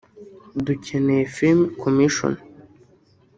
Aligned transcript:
“dukeneye 0.65 1.19
film 1.35 1.57
commission 1.83 2.33